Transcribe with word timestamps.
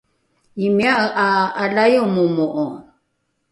imia’e 0.65 1.07
’a 1.25 1.27
’aolaimo’o 1.61 2.67